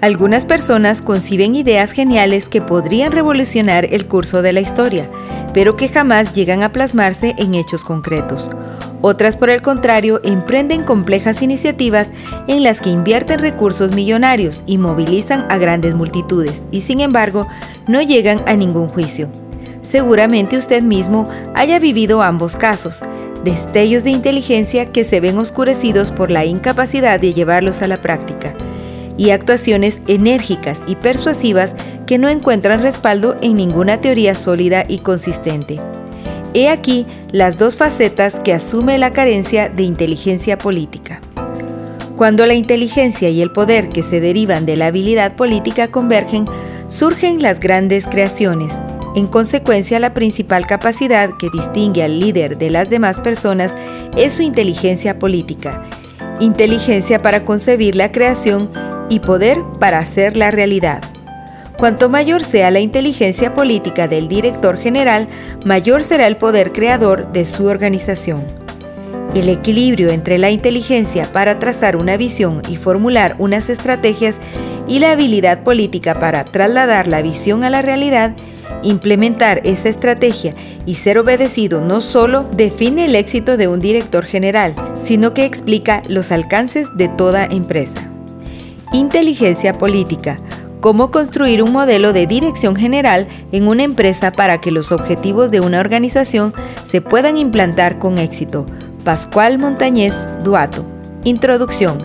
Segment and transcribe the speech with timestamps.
[0.00, 5.06] Algunas personas conciben ideas geniales que podrían revolucionar el curso de la historia,
[5.52, 8.50] pero que jamás llegan a plasmarse en hechos concretos.
[9.02, 12.10] Otras, por el contrario, emprenden complejas iniciativas
[12.48, 17.46] en las que invierten recursos millonarios y movilizan a grandes multitudes y, sin embargo,
[17.86, 19.28] no llegan a ningún juicio.
[19.82, 23.02] Seguramente usted mismo haya vivido ambos casos,
[23.44, 28.54] destellos de inteligencia que se ven oscurecidos por la incapacidad de llevarlos a la práctica
[29.16, 35.80] y actuaciones enérgicas y persuasivas que no encuentran respaldo en ninguna teoría sólida y consistente.
[36.54, 41.20] He aquí las dos facetas que asume la carencia de inteligencia política.
[42.16, 46.46] Cuando la inteligencia y el poder que se derivan de la habilidad política convergen,
[46.88, 48.74] surgen las grandes creaciones.
[49.16, 53.74] En consecuencia, la principal capacidad que distingue al líder de las demás personas
[54.16, 55.84] es su inteligencia política.
[56.40, 58.70] Inteligencia para concebir la creación
[59.10, 61.02] y poder para hacer la realidad.
[61.76, 65.28] Cuanto mayor sea la inteligencia política del director general,
[65.64, 68.44] mayor será el poder creador de su organización.
[69.34, 74.38] El equilibrio entre la inteligencia para trazar una visión y formular unas estrategias
[74.88, 78.34] y la habilidad política para trasladar la visión a la realidad,
[78.82, 84.74] implementar esa estrategia y ser obedecido no solo define el éxito de un director general,
[85.02, 88.10] sino que explica los alcances de toda empresa.
[88.92, 90.36] Inteligencia política.
[90.80, 95.60] Cómo construir un modelo de dirección general en una empresa para que los objetivos de
[95.60, 96.52] una organización
[96.84, 98.66] se puedan implantar con éxito.
[99.04, 100.84] Pascual Montañez Duato.
[101.22, 101.98] Introducción.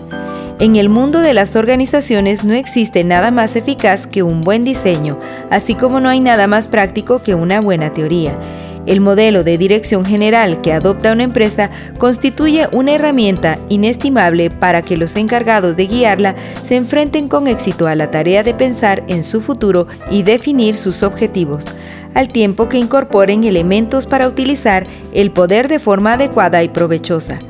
[0.60, 5.18] En el mundo de las organizaciones no existe nada más eficaz que un buen diseño,
[5.50, 8.38] así como no hay nada más práctico que una buena teoría.
[8.86, 14.96] El modelo de dirección general que adopta una empresa constituye una herramienta inestimable para que
[14.96, 19.40] los encargados de guiarla se enfrenten con éxito a la tarea de pensar en su
[19.40, 21.66] futuro y definir sus objetivos,
[22.14, 27.40] al tiempo que incorporen elementos para utilizar el poder de forma adecuada y provechosa.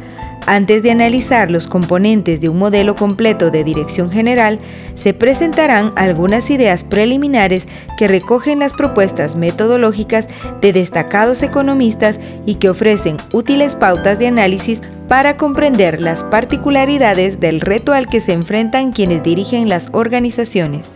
[0.46, 4.60] Antes de analizar los componentes de un modelo completo de dirección general,
[4.94, 7.66] se presentarán algunas ideas preliminares
[7.98, 10.28] que recogen las propuestas metodológicas
[10.60, 17.60] de destacados economistas y que ofrecen útiles pautas de análisis para comprender las particularidades del
[17.60, 20.92] reto al que se enfrentan quienes dirigen las organizaciones.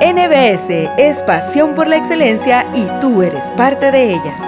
[0.00, 4.47] NBS es pasión por la excelencia y tú eres parte de ella.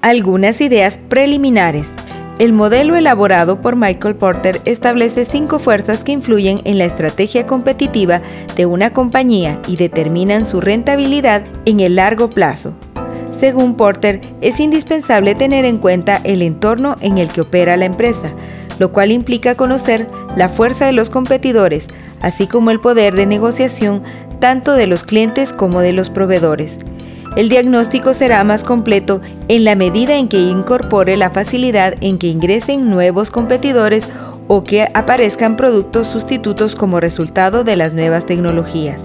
[0.00, 1.90] Algunas ideas preliminares.
[2.38, 8.22] El modelo elaborado por Michael Porter establece cinco fuerzas que influyen en la estrategia competitiva
[8.54, 12.74] de una compañía y determinan su rentabilidad en el largo plazo.
[13.32, 18.30] Según Porter, es indispensable tener en cuenta el entorno en el que opera la empresa,
[18.78, 20.06] lo cual implica conocer
[20.36, 21.88] la fuerza de los competidores,
[22.22, 24.04] así como el poder de negociación
[24.38, 26.78] tanto de los clientes como de los proveedores.
[27.36, 32.28] El diagnóstico será más completo en la medida en que incorpore la facilidad en que
[32.28, 34.06] ingresen nuevos competidores
[34.48, 39.04] o que aparezcan productos sustitutos como resultado de las nuevas tecnologías.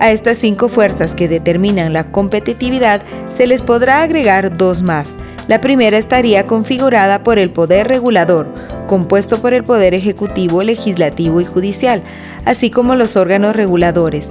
[0.00, 3.02] A estas cinco fuerzas que determinan la competitividad
[3.36, 5.08] se les podrá agregar dos más.
[5.48, 8.48] La primera estaría configurada por el poder regulador,
[8.86, 12.02] compuesto por el poder ejecutivo, legislativo y judicial,
[12.44, 14.30] así como los órganos reguladores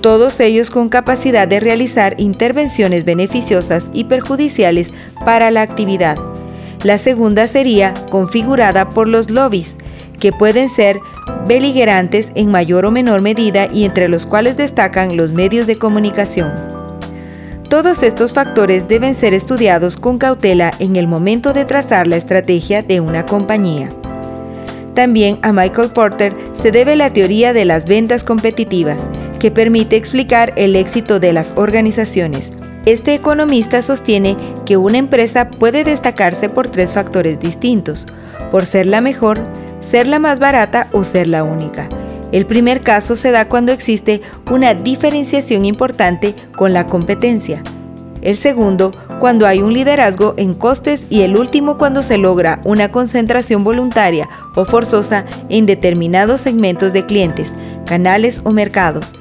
[0.00, 4.92] todos ellos con capacidad de realizar intervenciones beneficiosas y perjudiciales
[5.24, 6.16] para la actividad.
[6.82, 9.76] La segunda sería configurada por los lobbies,
[10.18, 10.98] que pueden ser
[11.46, 16.52] beligerantes en mayor o menor medida y entre los cuales destacan los medios de comunicación.
[17.68, 22.82] Todos estos factores deben ser estudiados con cautela en el momento de trazar la estrategia
[22.82, 23.90] de una compañía.
[24.94, 28.98] También a Michael Porter se debe la teoría de las ventas competitivas,
[29.38, 32.50] que permite explicar el éxito de las organizaciones.
[32.86, 38.06] Este economista sostiene que una empresa puede destacarse por tres factores distintos,
[38.50, 39.38] por ser la mejor,
[39.80, 41.88] ser la más barata o ser la única.
[42.32, 44.20] El primer caso se da cuando existe
[44.50, 47.62] una diferenciación importante con la competencia.
[48.20, 48.90] el segundo
[49.20, 54.28] cuando hay un liderazgo en costes y el último cuando se logra una concentración voluntaria
[54.56, 57.52] o forzosa en determinados segmentos de clientes,
[57.86, 59.14] canales o mercados.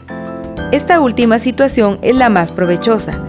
[0.71, 3.23] Esta última situación es la más provechosa,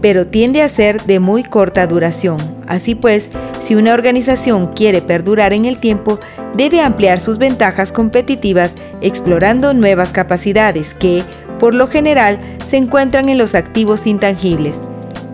[0.00, 2.38] pero tiende a ser de muy corta duración.
[2.66, 3.30] Así pues,
[3.60, 6.18] si una organización quiere perdurar en el tiempo,
[6.56, 11.22] debe ampliar sus ventajas competitivas explorando nuevas capacidades que,
[11.60, 14.74] por lo general, se encuentran en los activos intangibles.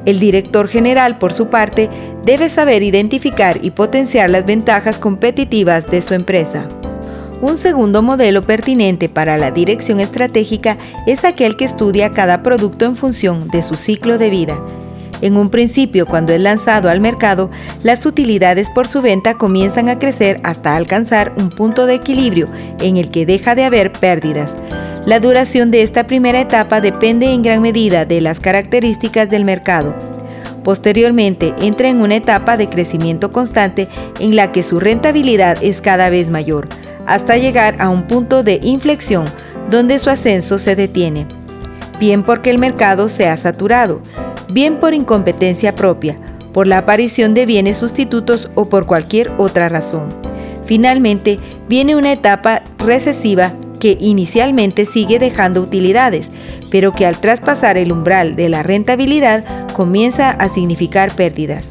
[0.05, 1.89] El director general, por su parte,
[2.23, 6.69] debe saber identificar y potenciar las ventajas competitivas de su empresa.
[7.43, 10.77] Un segundo modelo pertinente para la dirección estratégica
[11.07, 14.61] es aquel que estudia cada producto en función de su ciclo de vida.
[15.23, 17.51] En un principio, cuando es lanzado al mercado,
[17.83, 22.47] las utilidades por su venta comienzan a crecer hasta alcanzar un punto de equilibrio
[22.79, 24.55] en el que deja de haber pérdidas.
[25.07, 29.95] La duración de esta primera etapa depende en gran medida de las características del mercado.
[30.63, 33.89] Posteriormente entra en una etapa de crecimiento constante
[34.19, 36.69] en la que su rentabilidad es cada vez mayor
[37.11, 39.25] hasta llegar a un punto de inflexión
[39.69, 41.27] donde su ascenso se detiene,
[41.99, 44.01] bien porque el mercado se ha saturado,
[44.53, 46.17] bien por incompetencia propia,
[46.53, 50.09] por la aparición de bienes sustitutos o por cualquier otra razón.
[50.65, 56.31] Finalmente, viene una etapa recesiva que inicialmente sigue dejando utilidades,
[56.71, 59.43] pero que al traspasar el umbral de la rentabilidad
[59.73, 61.71] comienza a significar pérdidas.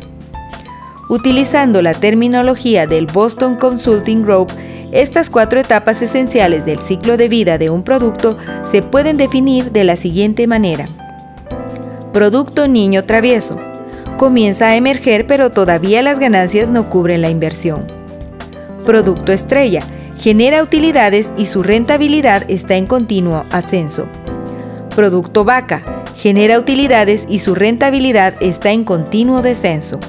[1.07, 4.51] Utilizando la terminología del Boston Consulting Group,
[4.91, 8.38] estas cuatro etapas esenciales del ciclo de vida de un producto
[8.69, 10.86] se pueden definir de la siguiente manera.
[12.12, 13.59] Producto niño travieso.
[14.18, 17.86] Comienza a emerger pero todavía las ganancias no cubren la inversión.
[18.83, 19.83] Producto estrella.
[20.18, 24.07] Genera utilidades y su rentabilidad está en continuo ascenso.
[24.95, 26.03] Producto vaca.
[26.18, 30.00] Genera utilidades y su rentabilidad está en continuo descenso.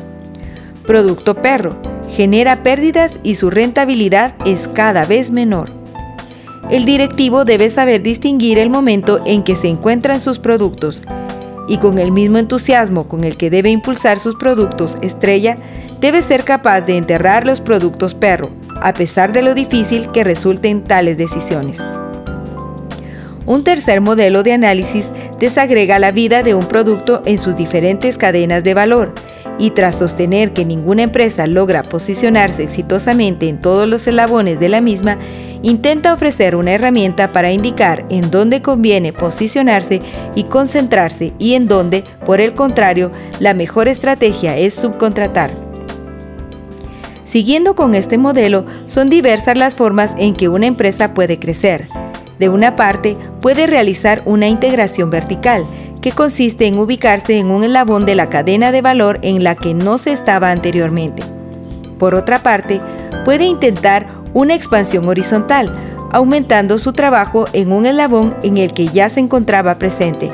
[0.84, 5.70] Producto perro genera pérdidas y su rentabilidad es cada vez menor.
[6.70, 11.02] El directivo debe saber distinguir el momento en que se encuentran sus productos
[11.68, 15.56] y con el mismo entusiasmo con el que debe impulsar sus productos estrella,
[16.00, 20.82] debe ser capaz de enterrar los productos perro, a pesar de lo difícil que resulten
[20.82, 21.80] tales decisiones.
[23.46, 28.62] Un tercer modelo de análisis desagrega la vida de un producto en sus diferentes cadenas
[28.64, 29.14] de valor
[29.60, 34.80] y tras sostener que ninguna empresa logra posicionarse exitosamente en todos los eslabones de la
[34.80, 35.18] misma,
[35.62, 40.00] intenta ofrecer una herramienta para indicar en dónde conviene posicionarse
[40.34, 45.52] y concentrarse y en dónde, por el contrario, la mejor estrategia es subcontratar.
[47.24, 51.86] Siguiendo con este modelo, son diversas las formas en que una empresa puede crecer.
[52.40, 55.66] De una parte, puede realizar una integración vertical,
[56.00, 59.74] que consiste en ubicarse en un eslabón de la cadena de valor en la que
[59.74, 61.22] no se estaba anteriormente.
[61.98, 62.80] Por otra parte,
[63.26, 65.76] puede intentar una expansión horizontal,
[66.12, 70.30] aumentando su trabajo en un eslabón en el que ya se encontraba presente.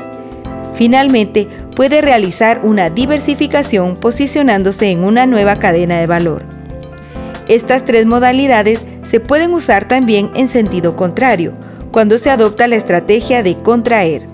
[0.75, 6.43] Finalmente, puede realizar una diversificación posicionándose en una nueva cadena de valor.
[7.49, 11.51] Estas tres modalidades se pueden usar también en sentido contrario,
[11.97, 14.27] cuando se adopta la estrategia de contraer.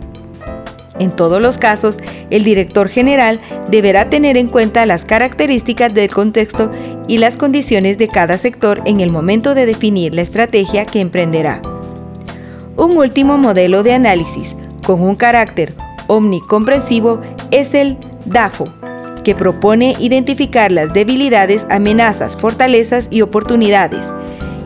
[0.99, 1.97] En todos los casos,
[2.29, 3.39] el director general
[3.71, 6.69] deberá tener en cuenta las características del contexto
[7.07, 11.61] y las condiciones de cada sector en el momento de definir la estrategia que emprenderá.
[12.75, 15.73] Un último modelo de análisis con un carácter
[16.07, 17.21] omnicomprensivo
[17.51, 18.65] es el DAFO,
[19.23, 24.05] que propone identificar las debilidades, amenazas, fortalezas y oportunidades,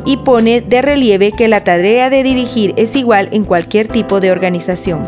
[0.08, 4.32] y pone de relieve que la tarea de dirigir es igual en cualquier tipo de
[4.32, 5.02] organización.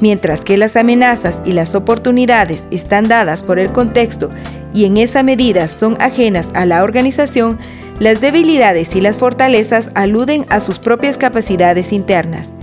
[0.00, 4.30] Mientras que las amenazas y las oportunidades están dadas por el contexto
[4.72, 7.58] y en esa medida son ajenas a la organización,
[8.00, 12.54] las debilidades y las fortalezas aluden a sus propias capacidades internas.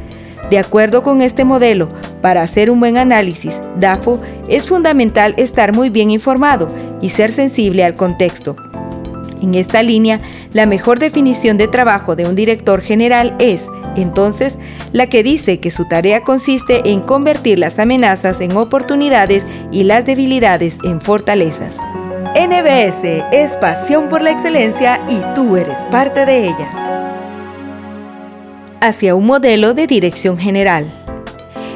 [0.50, 1.90] De acuerdo con este modelo,
[2.24, 6.70] para hacer un buen análisis, DAFO es fundamental estar muy bien informado
[7.04, 8.56] y ser sensible al contexto.
[9.42, 10.20] En esta línea,
[10.54, 14.58] la mejor definición de trabajo de un director general es entonces
[14.92, 20.06] la que dice que su tarea consiste en convertir las amenazas en oportunidades y las
[20.06, 21.78] debilidades en fortalezas.
[22.36, 26.70] NBS es pasión por la excelencia y tú eres parte de ella.
[28.82, 30.92] Hacia un modelo de dirección general.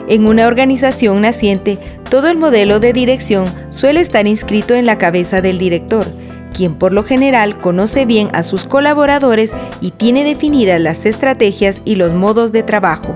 [0.07, 1.77] En una organización naciente,
[2.09, 6.05] todo el modelo de dirección suele estar inscrito en la cabeza del director,
[6.53, 11.95] quien por lo general conoce bien a sus colaboradores y tiene definidas las estrategias y
[11.95, 13.13] los modos de trabajo.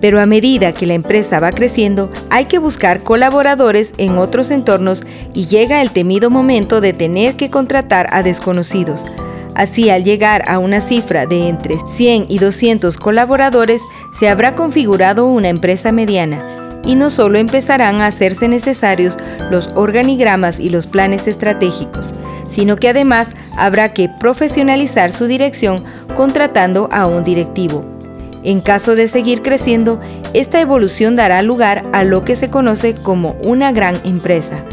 [0.00, 5.04] Pero a medida que la empresa va creciendo, hay que buscar colaboradores en otros entornos
[5.34, 9.04] y llega el temido momento de tener que contratar a desconocidos.
[9.54, 13.82] Así, al llegar a una cifra de entre 100 y 200 colaboradores,
[14.18, 19.18] se habrá configurado una empresa mediana y no solo empezarán a hacerse necesarios
[19.50, 22.14] los organigramas y los planes estratégicos,
[22.48, 27.84] sino que además habrá que profesionalizar su dirección contratando a un directivo.
[28.44, 30.00] En caso de seguir creciendo,
[30.32, 34.64] esta evolución dará lugar a lo que se conoce como una gran empresa,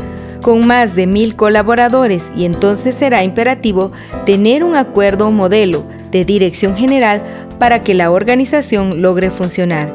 [0.43, 3.91] con más de mil colaboradores y entonces será imperativo
[4.25, 7.23] tener un acuerdo modelo de dirección general
[7.57, 9.91] para que la organización logre funcionar.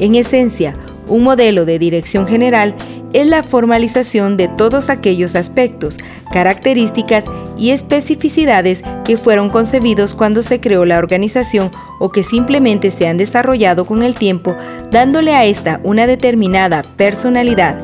[0.00, 0.74] En esencia,
[1.08, 2.74] un modelo de dirección general
[3.12, 5.98] es la formalización de todos aquellos aspectos,
[6.32, 7.24] características
[7.56, 11.70] y especificidades que fueron concebidos cuando se creó la organización
[12.00, 14.56] o que simplemente se han desarrollado con el tiempo,
[14.90, 17.78] dándole a esta una determinada personalidad.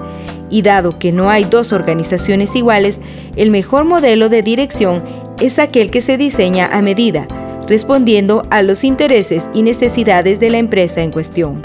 [0.50, 2.98] Y dado que no hay dos organizaciones iguales,
[3.36, 5.04] el mejor modelo de dirección
[5.40, 7.28] es aquel que se diseña a medida,
[7.70, 11.62] respondiendo a los intereses y necesidades de la empresa en cuestión.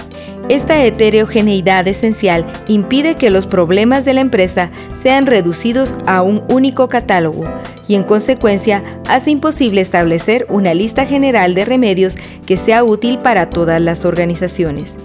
[0.50, 4.70] Esta heterogeneidad esencial impide que los problemas de la empresa
[5.02, 7.44] sean reducidos a un único catálogo
[7.88, 13.50] y en consecuencia hace imposible establecer una lista general de remedios que sea útil para
[13.50, 14.96] todas las organizaciones.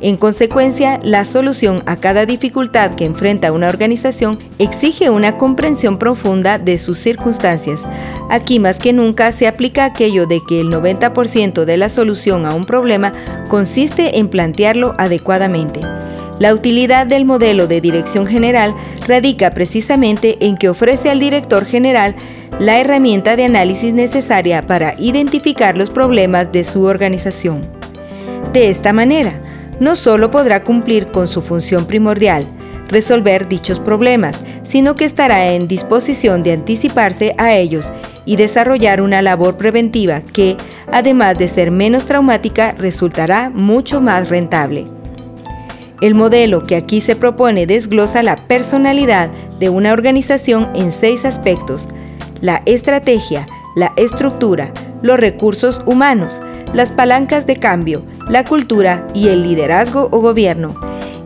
[0.00, 6.58] En consecuencia, la solución a cada dificultad que enfrenta una organización exige una comprensión profunda
[6.58, 7.80] de sus circunstancias.
[8.30, 12.54] Aquí más que nunca se aplica aquello de que el 90% de la solución a
[12.54, 13.12] un problema
[13.48, 15.80] consiste en plantearlo adecuadamente.
[16.38, 18.74] La utilidad del modelo de dirección general
[19.08, 22.14] radica precisamente en que ofrece al director general
[22.60, 27.62] la herramienta de análisis necesaria para identificar los problemas de su organización.
[28.52, 29.40] De esta manera,
[29.80, 32.46] no solo podrá cumplir con su función primordial,
[32.88, 37.92] resolver dichos problemas, sino que estará en disposición de anticiparse a ellos
[38.24, 40.56] y desarrollar una labor preventiva que,
[40.90, 44.84] además de ser menos traumática, resultará mucho más rentable.
[46.00, 51.88] El modelo que aquí se propone desglosa la personalidad de una organización en seis aspectos,
[52.40, 56.40] la estrategia, la estructura, los recursos humanos,
[56.74, 60.74] las palancas de cambio, la cultura y el liderazgo o gobierno,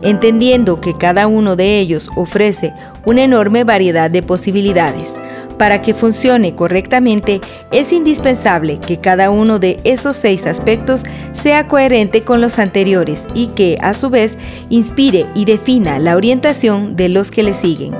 [0.01, 2.73] entendiendo que cada uno de ellos ofrece
[3.05, 5.13] una enorme variedad de posibilidades.
[5.57, 7.39] Para que funcione correctamente
[7.71, 11.03] es indispensable que cada uno de esos seis aspectos
[11.33, 14.37] sea coherente con los anteriores y que, a su vez,
[14.69, 17.93] inspire y defina la orientación de los que le siguen.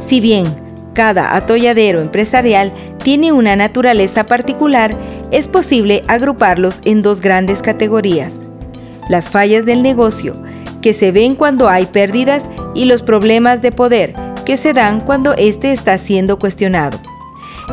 [0.00, 0.63] Si bien
[0.94, 2.72] cada atolladero empresarial
[3.02, 4.94] tiene una naturaleza particular,
[5.30, 8.36] es posible agruparlos en dos grandes categorías.
[9.08, 10.34] Las fallas del negocio,
[10.80, 15.34] que se ven cuando hay pérdidas, y los problemas de poder, que se dan cuando
[15.34, 16.98] éste está siendo cuestionado.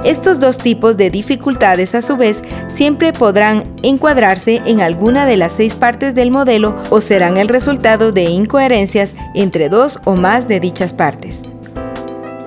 [0.04, 5.54] Estos dos tipos de dificultades a su vez siempre podrán encuadrarse en alguna de las
[5.54, 10.60] seis partes del modelo o serán el resultado de incoherencias entre dos o más de
[10.60, 11.51] dichas partes.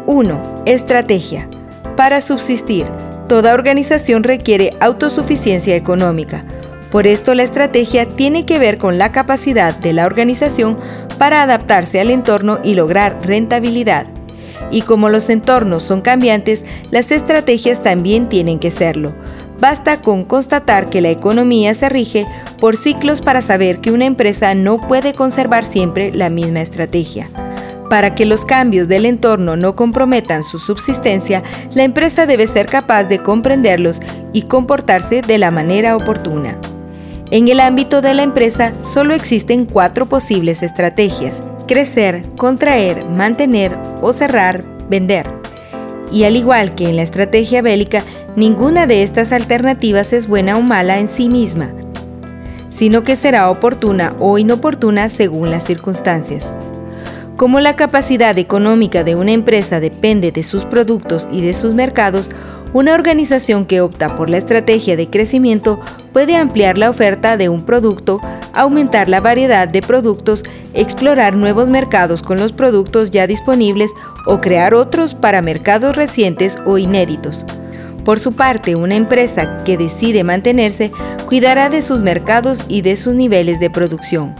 [0.07, 0.65] 1.
[0.67, 1.49] Estrategia.
[1.97, 2.87] Para subsistir,
[3.27, 6.45] toda organización requiere autosuficiencia económica.
[6.91, 10.77] Por esto la estrategia tiene que ver con la capacidad de la organización
[11.17, 14.07] para adaptarse al entorno y lograr rentabilidad.
[14.71, 19.15] Y como los entornos son cambiantes, las estrategias también tienen que serlo.
[19.59, 22.27] Basta con constatar que la economía se rige
[22.61, 27.31] por ciclos para saber que una empresa no puede conservar siempre la misma estrategia.
[27.95, 33.05] Para que los cambios del entorno no comprometan su subsistencia, la empresa debe ser capaz
[33.05, 34.01] de comprenderlos
[34.33, 36.59] y comportarse de la manera oportuna.
[37.31, 41.41] En el ámbito de la empresa solo existen cuatro posibles estrategias.
[41.69, 45.29] Crecer, contraer, mantener o cerrar, vender.
[46.11, 48.03] Y al igual que en la estrategia bélica,
[48.35, 51.71] ninguna de estas alternativas es buena o mala en sí misma,
[52.71, 56.53] sino que será oportuna o inoportuna según las circunstancias.
[57.37, 62.31] Como la capacidad económica de una empresa depende de sus productos y de sus mercados,
[62.73, 65.81] una organización que opta por la estrategia de crecimiento
[66.13, 68.21] puede ampliar la oferta de un producto,
[68.53, 73.91] aumentar la variedad de productos, explorar nuevos mercados con los productos ya disponibles
[74.27, 77.45] o crear otros para mercados recientes o inéditos.
[78.05, 80.93] Por su parte, una empresa que decide mantenerse
[81.27, 84.37] cuidará de sus mercados y de sus niveles de producción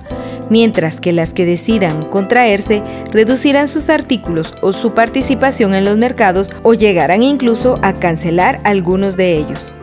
[0.51, 2.83] mientras que las que decidan contraerse
[3.13, 9.17] reducirán sus artículos o su participación en los mercados o llegarán incluso a cancelar algunos
[9.17, 9.75] de ellos.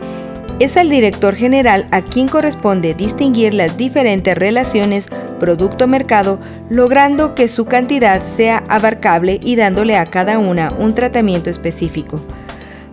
[0.59, 6.39] Es al director general a quien corresponde distinguir las diferentes relaciones producto-mercado,
[6.69, 12.21] logrando que su cantidad sea abarcable y dándole a cada una un tratamiento específico.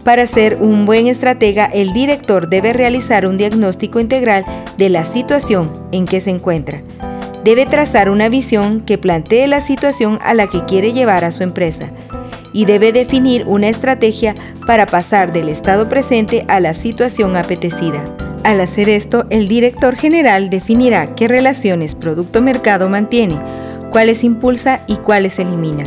[0.03, 4.47] Para ser un buen estratega, el director debe realizar un diagnóstico integral
[4.79, 6.81] de la situación en que se encuentra.
[7.45, 11.42] Debe trazar una visión que plantee la situación a la que quiere llevar a su
[11.42, 11.90] empresa
[12.52, 14.35] y debe definir una estrategia
[14.66, 18.04] para pasar del estado presente a la situación apetecida.
[18.45, 23.38] Al hacer esto, el director general definirá qué relaciones producto-mercado mantiene,
[23.90, 25.85] cuáles impulsa y cuáles elimina.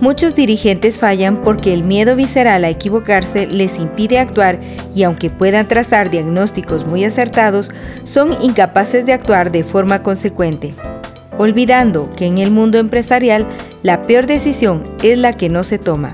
[0.00, 4.60] Muchos dirigentes fallan porque el miedo visceral a equivocarse les impide actuar
[4.94, 7.70] y aunque puedan trazar diagnósticos muy acertados,
[8.04, 10.74] son incapaces de actuar de forma consecuente
[11.38, 13.46] olvidando que en el mundo empresarial
[13.82, 16.12] la peor decisión es la que no se toma.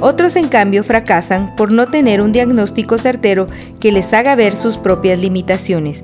[0.00, 3.46] Otros en cambio fracasan por no tener un diagnóstico certero
[3.80, 6.02] que les haga ver sus propias limitaciones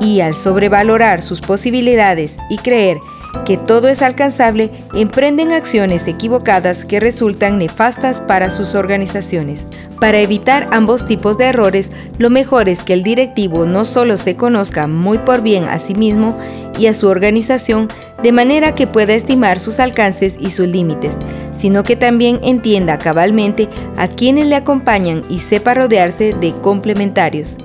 [0.00, 2.98] y al sobrevalorar sus posibilidades y creer
[3.44, 9.66] que todo es alcanzable, emprenden acciones equivocadas que resultan nefastas para sus organizaciones.
[10.00, 14.36] Para evitar ambos tipos de errores, lo mejor es que el directivo no solo se
[14.36, 16.38] conozca muy por bien a sí mismo
[16.78, 17.88] y a su organización,
[18.22, 21.16] de manera que pueda estimar sus alcances y sus límites,
[21.56, 27.56] sino que también entienda cabalmente a quienes le acompañan y sepa rodearse de complementarios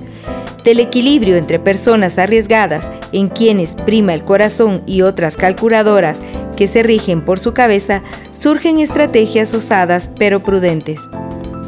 [0.64, 6.18] del equilibrio entre personas arriesgadas en quienes prima el corazón y otras calculadoras
[6.56, 8.02] que se rigen por su cabeza,
[8.32, 11.00] surgen estrategias osadas pero prudentes.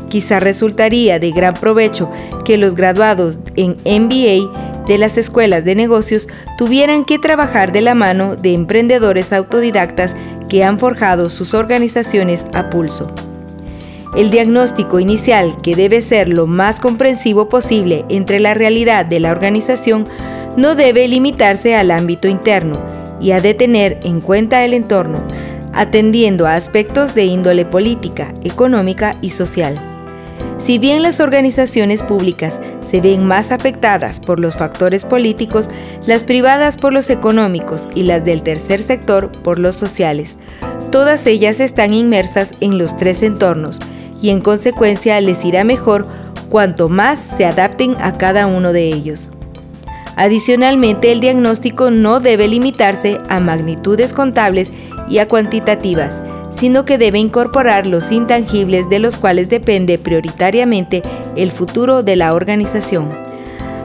[0.09, 2.11] Quizá resultaría de gran provecho
[2.45, 7.95] que los graduados en MBA de las escuelas de negocios tuvieran que trabajar de la
[7.95, 10.15] mano de emprendedores autodidactas
[10.49, 13.13] que han forjado sus organizaciones a pulso.
[14.17, 19.31] El diagnóstico inicial, que debe ser lo más comprensivo posible entre la realidad de la
[19.31, 20.09] organización,
[20.57, 22.81] no debe limitarse al ámbito interno
[23.21, 25.21] y ha de tener en cuenta el entorno,
[25.75, 29.79] atendiendo a aspectos de índole política, económica y social.
[30.57, 35.69] Si bien las organizaciones públicas se ven más afectadas por los factores políticos,
[36.07, 40.39] las privadas por los económicos y las del tercer sector por los sociales,
[40.91, 43.79] todas ellas están inmersas en los tres entornos
[44.21, 46.07] y en consecuencia les irá mejor
[46.51, 49.31] cuanto más se adapten a cada uno de ellos.
[50.17, 54.73] Adicionalmente, el diagnóstico no debe limitarse a magnitudes contables
[55.11, 56.17] y a cuantitativas,
[56.51, 61.03] sino que debe incorporar los intangibles de los cuales depende prioritariamente
[61.37, 63.11] el futuro de la organización.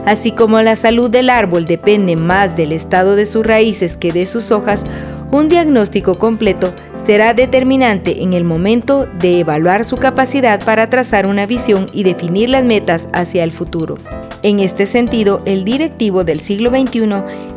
[0.06, 4.26] Así como la salud del árbol depende más del estado de sus raíces que de
[4.26, 4.84] sus hojas,
[5.32, 6.74] un diagnóstico completo
[7.06, 12.50] será determinante en el momento de evaluar su capacidad para trazar una visión y definir
[12.50, 13.96] las metas hacia el futuro.
[14.42, 17.14] En este sentido, el directivo del siglo XXI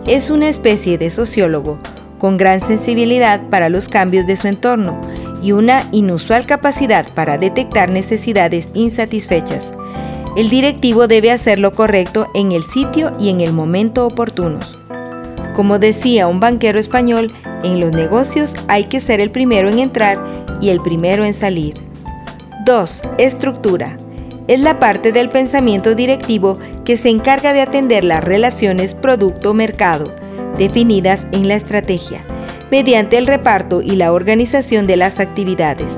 [0.07, 1.77] es una especie de sociólogo,
[2.17, 5.01] con gran sensibilidad para los cambios de su entorno
[5.43, 9.71] y una inusual capacidad para detectar necesidades insatisfechas.
[10.37, 14.84] El directivo debe hacer lo correcto en el sitio y en el momento oportunos.
[15.55, 17.31] Como decía un banquero español,
[17.63, 20.21] en los negocios hay que ser el primero en entrar
[20.59, 21.75] y el primero en salir.
[22.65, 23.01] 2.
[23.19, 23.95] Estructura.
[24.49, 30.13] Es la parte del pensamiento directivo que se encarga de atender las relaciones producto-mercado,
[30.57, 32.19] definidas en la estrategia,
[32.69, 35.93] mediante el reparto y la organización de las actividades.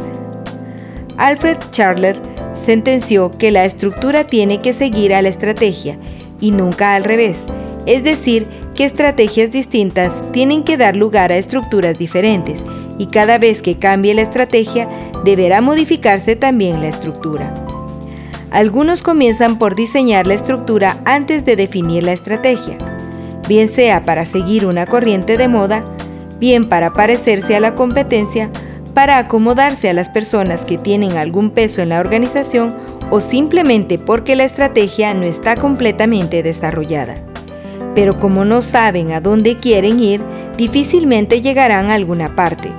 [1.18, 2.22] Alfred Charlotte
[2.54, 5.98] sentenció que la estructura tiene que seguir a la estrategia
[6.40, 7.40] y nunca al revés,
[7.88, 8.46] es decir,
[8.78, 12.64] que estrategias distintas tienen que dar lugar a estructuras diferentes
[13.00, 14.88] y cada vez que cambie la estrategia
[15.26, 17.54] deberá modificarse también la estructura.
[18.52, 22.78] Algunos comienzan por diseñar la estructura antes de definir la estrategia,
[23.48, 25.84] bien sea para seguir una corriente de moda,
[26.40, 28.52] bien para parecerse a la competencia,
[28.94, 32.76] para acomodarse a las personas que tienen algún peso en la organización
[33.10, 37.16] o simplemente porque la estrategia no está completamente desarrollada
[37.98, 40.22] pero como no saben a dónde quieren ir,
[40.56, 42.70] difícilmente llegarán a alguna parte.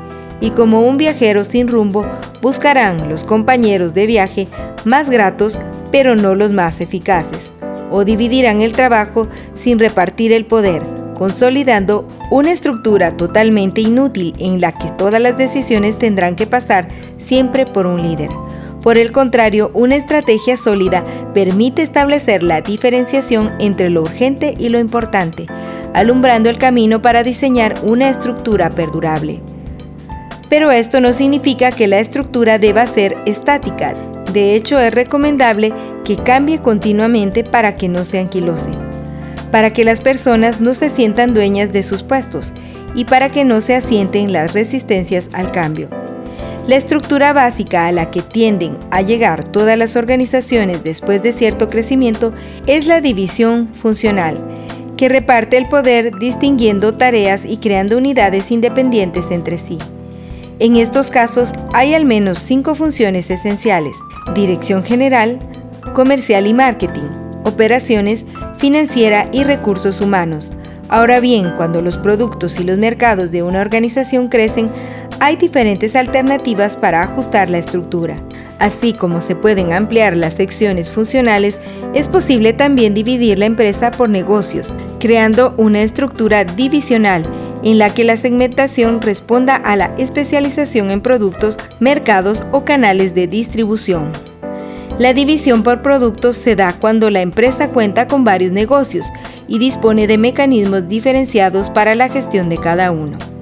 [0.40, 2.07] Y como un viajero sin rumbo,
[2.40, 4.46] buscarán los compañeros de viaje
[4.85, 5.59] más gratos,
[5.90, 7.50] pero no los más eficaces.
[7.90, 10.85] O dividirán el trabajo sin repartir el poder,
[11.18, 17.66] consolidando una estructura totalmente inútil en la que todas las decisiones tendrán que pasar siempre
[17.66, 18.28] por un líder.
[18.88, 24.79] Por el contrario, una estrategia sólida permite establecer la diferenciación entre lo urgente y lo
[24.79, 25.44] importante,
[25.92, 29.42] alumbrando el camino para diseñar una estructura perdurable.
[30.48, 33.94] Pero esto no significa que la estructura deba ser estática.
[34.33, 35.70] De hecho, es recomendable
[36.07, 38.70] que cambie continuamente para que no se anquilose,
[39.51, 42.55] para que las personas no se sientan dueñas de sus puestos
[42.94, 45.90] y para que no se asienten las resistencias al cambio.
[46.68, 51.70] La estructura básica a la que tienden a llegar todas las organizaciones después de cierto
[51.70, 52.35] crecimiento
[52.66, 54.37] es la división funcional,
[54.98, 59.78] que reparte el poder distinguiendo tareas y creando unidades independientes entre sí.
[60.59, 63.96] En estos casos hay al menos cinco funciones esenciales,
[64.35, 65.38] dirección general,
[65.94, 67.09] comercial y marketing,
[67.44, 68.26] operaciones,
[68.59, 70.52] financiera y recursos humanos.
[70.90, 74.68] Ahora bien, cuando los productos y los mercados de una organización crecen,
[75.20, 78.16] hay diferentes alternativas para ajustar la estructura.
[78.59, 81.61] Así como se pueden ampliar las secciones funcionales,
[81.94, 87.24] es posible también dividir la empresa por negocios, creando una estructura divisional
[87.62, 93.26] en la que la segmentación responda a la especialización en productos, mercados o canales de
[93.26, 94.12] distribución.
[94.98, 99.07] La división por productos se da cuando la empresa cuenta con varios negocios
[99.46, 103.38] y dispone de mecanismos diferenciados para la gestión de cada uno.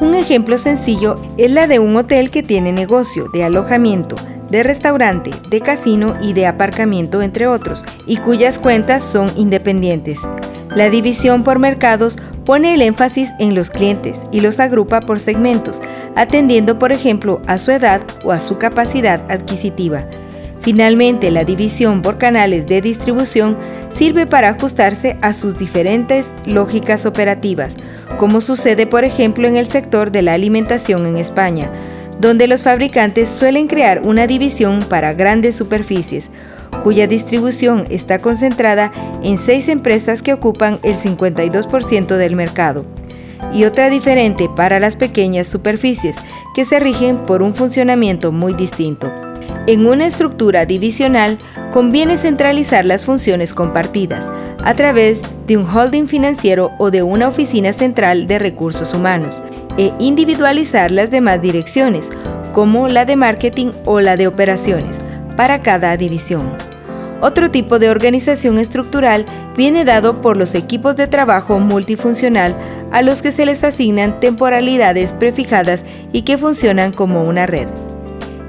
[0.00, 4.16] Un ejemplo sencillo es la de un hotel que tiene negocio de alojamiento,
[4.50, 10.20] de restaurante, de casino y de aparcamiento, entre otros, y cuyas cuentas son independientes.
[10.74, 15.80] La división por mercados pone el énfasis en los clientes y los agrupa por segmentos,
[16.16, 20.06] atendiendo por ejemplo a su edad o a su capacidad adquisitiva.
[20.64, 23.58] Finalmente, la división por canales de distribución
[23.94, 27.76] sirve para ajustarse a sus diferentes lógicas operativas,
[28.16, 31.70] como sucede por ejemplo en el sector de la alimentación en España,
[32.18, 36.30] donde los fabricantes suelen crear una división para grandes superficies,
[36.82, 38.90] cuya distribución está concentrada
[39.22, 42.86] en seis empresas que ocupan el 52% del mercado,
[43.52, 46.16] y otra diferente para las pequeñas superficies,
[46.54, 49.12] que se rigen por un funcionamiento muy distinto.
[49.66, 51.38] En una estructura divisional
[51.72, 54.28] conviene centralizar las funciones compartidas
[54.62, 59.42] a través de un holding financiero o de una oficina central de recursos humanos
[59.78, 62.10] e individualizar las demás direcciones,
[62.52, 64.98] como la de marketing o la de operaciones,
[65.34, 66.52] para cada división.
[67.22, 69.24] Otro tipo de organización estructural
[69.56, 72.54] viene dado por los equipos de trabajo multifuncional
[72.92, 77.66] a los que se les asignan temporalidades prefijadas y que funcionan como una red.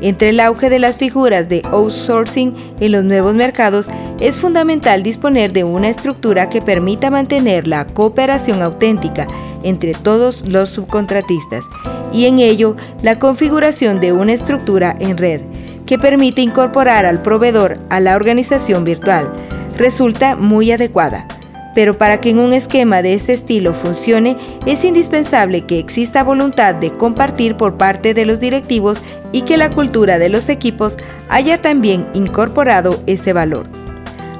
[0.05, 3.89] Entre el auge de las figuras de outsourcing en los nuevos mercados,
[4.19, 9.25] es fundamental disponer de una estructura que permita mantener la cooperación auténtica
[9.63, 11.65] entre todos los subcontratistas
[12.13, 15.41] y en ello la configuración de una estructura en red
[15.87, 19.33] que permite incorporar al proveedor a la organización virtual.
[19.75, 21.27] Resulta muy adecuada
[21.75, 26.73] pero para que en un esquema de este estilo funcione es indispensable que exista voluntad
[26.73, 28.99] de compartir por parte de los directivos
[29.31, 30.97] y que la cultura de los equipos
[31.29, 33.67] haya también incorporado ese valor.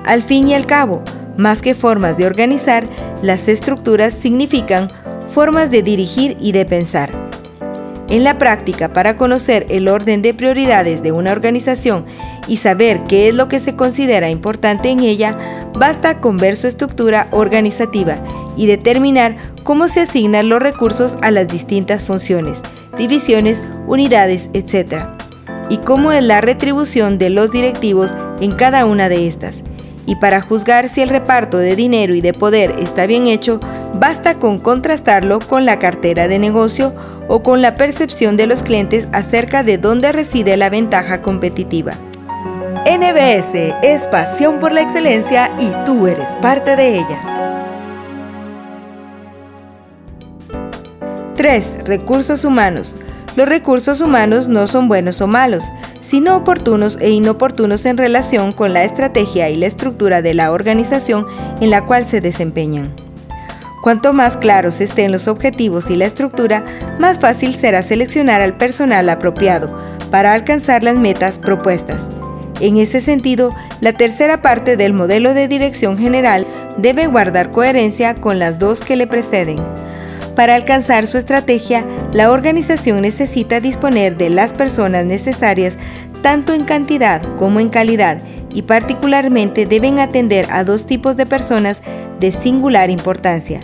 [0.06, 1.04] Al fin y al cabo,
[1.38, 2.88] más que formas de organizar,
[3.22, 4.90] las estructuras significan
[5.30, 7.25] formas de dirigir y de pensar.
[8.08, 12.06] En la práctica, para conocer el orden de prioridades de una organización
[12.48, 15.38] y saber qué es lo que se considera importante en ella,
[15.74, 18.18] basta con ver su estructura organizativa
[18.56, 22.62] y determinar cómo se asignan los recursos a las distintas funciones,
[22.98, 25.08] divisiones, unidades, etc.
[25.70, 29.64] y cómo es la retribución de los directivos en cada una de estas.
[30.06, 33.60] Y para juzgar si el reparto de dinero y de poder está bien hecho,
[34.00, 36.94] basta con contrastarlo con la cartera de negocio
[37.28, 41.94] o con la percepción de los clientes acerca de dónde reside la ventaja competitiva.
[42.86, 47.36] NBS es pasión por la excelencia y tú eres parte de ella.
[51.36, 51.84] 3.
[51.86, 52.98] Recursos humanos.
[53.36, 55.66] Los recursos humanos no son buenos o malos,
[56.00, 61.26] sino oportunos e inoportunos en relación con la estrategia y la estructura de la organización
[61.60, 63.05] en la cual se desempeñan.
[63.86, 66.66] Cuanto más claros estén los objetivos y la estructura,
[66.98, 72.08] más fácil será seleccionar al personal apropiado para alcanzar las metas propuestas.
[72.62, 78.40] En ese sentido, la tercera parte del modelo de dirección general debe guardar coherencia con
[78.40, 79.60] las dos que le preceden.
[80.36, 85.78] Para alcanzar su estrategia, la organización necesita disponer de las personas necesarias
[86.24, 88.18] tanto en cantidad como en calidad
[88.52, 91.84] y particularmente deben atender a dos tipos de personas
[92.20, 93.60] de singular importancia,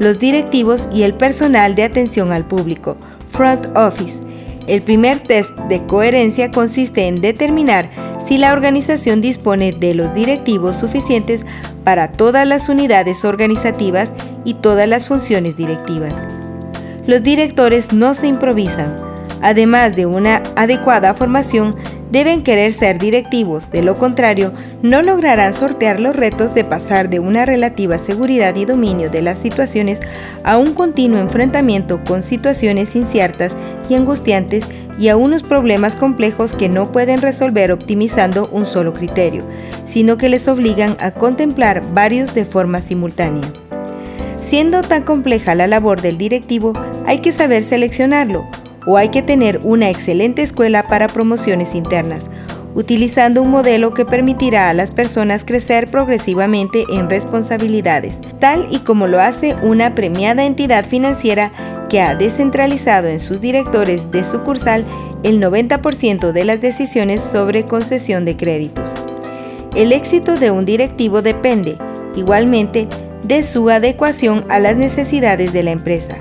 [0.00, 2.96] los directivos y el personal de atención al público,
[3.30, 4.22] front office.
[4.66, 7.90] El primer test de coherencia consiste en determinar
[8.26, 11.44] si la organización dispone de los directivos suficientes
[11.84, 14.12] para todas las unidades organizativas
[14.44, 16.14] y todas las funciones directivas.
[17.06, 19.03] Los directores no se improvisan.
[19.44, 21.76] Además de una adecuada formación,
[22.10, 27.20] deben querer ser directivos, de lo contrario, no lograrán sortear los retos de pasar de
[27.20, 30.00] una relativa seguridad y dominio de las situaciones
[30.44, 33.54] a un continuo enfrentamiento con situaciones inciertas
[33.90, 34.64] y angustiantes
[34.98, 39.44] y a unos problemas complejos que no pueden resolver optimizando un solo criterio,
[39.84, 43.44] sino que les obligan a contemplar varios de forma simultánea.
[44.40, 46.72] Siendo tan compleja la labor del directivo,
[47.06, 48.48] hay que saber seleccionarlo,
[48.86, 52.28] o hay que tener una excelente escuela para promociones internas,
[52.74, 59.06] utilizando un modelo que permitirá a las personas crecer progresivamente en responsabilidades, tal y como
[59.06, 61.52] lo hace una premiada entidad financiera
[61.88, 64.84] que ha descentralizado en sus directores de sucursal
[65.22, 68.92] el 90% de las decisiones sobre concesión de créditos.
[69.74, 71.78] El éxito de un directivo depende,
[72.14, 72.88] igualmente,
[73.22, 76.18] de su adecuación a las necesidades de la empresa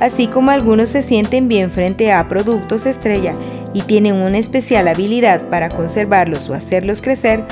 [0.00, 3.34] así como algunos se sienten bien frente a productos estrella
[3.72, 7.44] y tienen una especial habilidad para conservarlos o hacerlos crecer,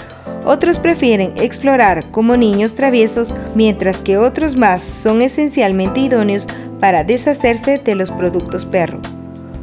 [0.46, 6.46] otros prefieren explorar como niños traviesos, mientras que otros más son esencialmente idóneos
[6.80, 9.00] para deshacerse de los productos perro.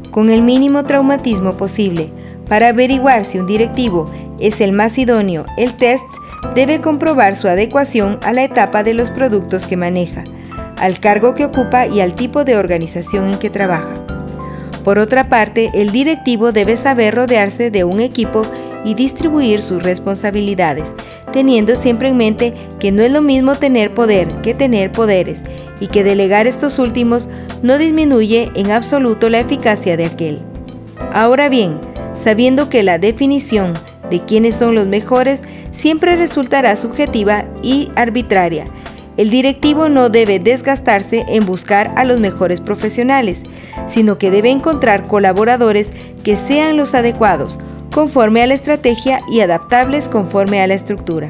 [0.09, 2.11] Con el mínimo traumatismo posible,
[2.47, 6.03] para averiguar si un directivo es el más idóneo, el test
[6.55, 10.23] debe comprobar su adecuación a la etapa de los productos que maneja
[10.81, 13.93] al cargo que ocupa y al tipo de organización en que trabaja.
[14.83, 18.41] Por otra parte, el directivo debe saber rodearse de un equipo
[18.83, 20.91] y distribuir sus responsabilidades,
[21.31, 25.43] teniendo siempre en mente que no es lo mismo tener poder que tener poderes
[25.79, 27.29] y que delegar estos últimos
[27.61, 30.39] no disminuye en absoluto la eficacia de aquel.
[31.13, 31.79] Ahora bien,
[32.15, 33.73] sabiendo que la definición
[34.09, 35.41] de quiénes son los mejores
[35.71, 38.65] siempre resultará subjetiva y arbitraria,
[39.21, 43.43] el directivo no debe desgastarse en buscar a los mejores profesionales,
[43.85, 47.59] sino que debe encontrar colaboradores que sean los adecuados,
[47.93, 51.29] conforme a la estrategia y adaptables conforme a la estructura.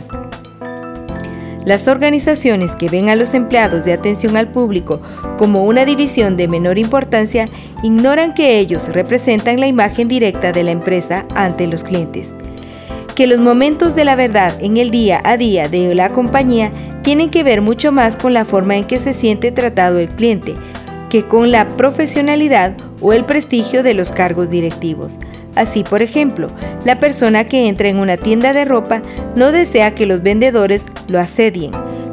[1.66, 5.02] Las organizaciones que ven a los empleados de atención al público
[5.38, 7.50] como una división de menor importancia
[7.84, 12.32] ignoran que ellos representan la imagen directa de la empresa ante los clientes.
[13.16, 16.72] Que los momentos de la verdad en el día a día de la compañía
[17.04, 20.56] tienen que ver mucho más con la forma en que se siente tratado el cliente
[21.12, 25.18] que con la profesionalidad o el prestigio de los cargos directivos.
[25.56, 26.48] Así, por ejemplo,
[26.86, 29.02] la persona que entra en una tienda de ropa
[29.36, 31.72] no desea que los vendedores lo asedien,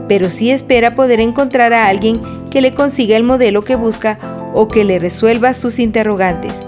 [0.09, 4.19] pero sí espera poder encontrar a alguien que le consiga el modelo que busca
[4.53, 6.65] o que le resuelva sus interrogantes.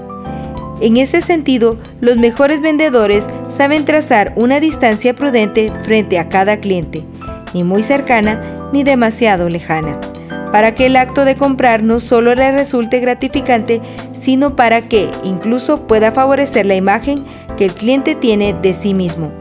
[0.81, 7.05] En ese sentido, los mejores vendedores saben trazar una distancia prudente frente a cada cliente
[7.55, 8.41] ni muy cercana
[8.73, 9.99] ni demasiado lejana,
[10.53, 13.81] para que el acto de comprar no solo le resulte gratificante,
[14.21, 17.25] sino para que incluso pueda favorecer la imagen
[17.57, 19.33] que el cliente tiene de sí mismo.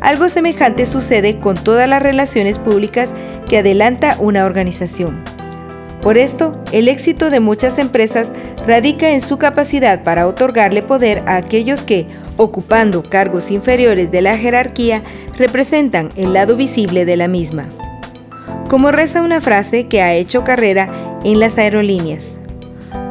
[0.00, 3.12] Algo semejante sucede con todas las relaciones públicas
[3.48, 5.31] que adelanta una organización.
[6.02, 8.32] Por esto, el éxito de muchas empresas
[8.66, 14.36] radica en su capacidad para otorgarle poder a aquellos que, ocupando cargos inferiores de la
[14.36, 15.02] jerarquía,
[15.38, 17.68] representan el lado visible de la misma.
[18.68, 20.90] Como reza una frase que ha hecho carrera
[21.22, 22.32] en las aerolíneas,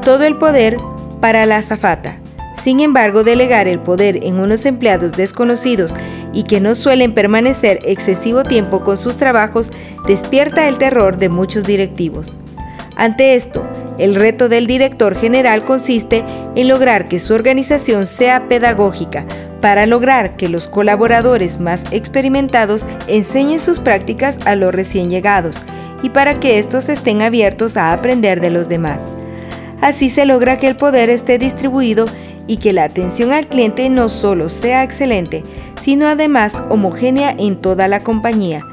[0.04, 0.76] todo el poder
[1.22, 2.18] para la azafata.
[2.62, 5.96] Sin embargo, delegar el poder en unos empleados desconocidos
[6.34, 9.72] y que no suelen permanecer excesivo tiempo con sus trabajos
[10.08, 12.36] despierta el terror de muchos directivos.
[13.02, 13.64] Ante esto,
[13.98, 19.26] el reto del director general consiste en lograr que su organización sea pedagógica
[19.60, 25.64] para lograr que los colaboradores más experimentados enseñen sus prácticas a los recién llegados
[26.04, 29.02] y para que estos estén abiertos a aprender de los demás.
[29.82, 32.06] Así se logra que el poder esté distribuido
[32.46, 35.44] y que la atención al cliente no solo sea excelente,
[35.82, 38.64] sino además homogénea en toda la compañía,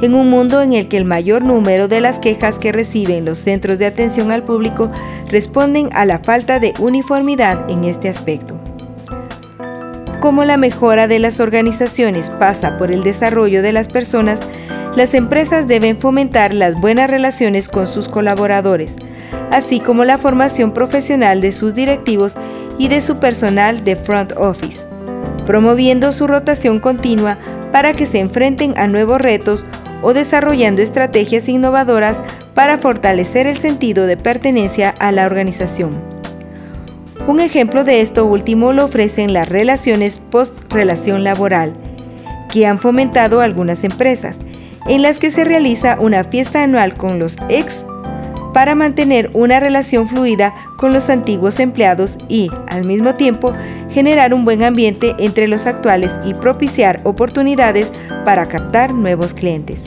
[0.00, 3.40] en un mundo en el que el mayor número de las quejas que reciben los
[3.40, 4.90] centros de atención al público
[5.28, 8.56] responden a la falta de uniformidad en este aspecto.
[10.20, 14.40] Como la mejora de las organizaciones pasa por el desarrollo de las personas,
[14.96, 18.96] las empresas deben fomentar las buenas relaciones con sus colaboradores,
[19.50, 22.34] así como la formación profesional de sus directivos
[22.78, 24.84] y de su personal de front office,
[25.46, 27.38] promoviendo su rotación continua
[27.70, 29.66] para que se enfrenten a nuevos retos
[30.02, 32.22] o desarrollando estrategias innovadoras
[32.54, 36.00] para fortalecer el sentido de pertenencia a la organización.
[37.26, 41.74] Un ejemplo de esto último lo ofrecen las relaciones post-relación laboral,
[42.50, 44.38] que han fomentado algunas empresas,
[44.86, 47.84] en las que se realiza una fiesta anual con los ex
[48.52, 53.54] para mantener una relación fluida con los antiguos empleados y, al mismo tiempo,
[53.90, 57.92] generar un buen ambiente entre los actuales y propiciar oportunidades
[58.24, 59.82] para captar nuevos clientes.